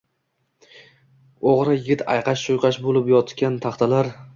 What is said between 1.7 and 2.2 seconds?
yigit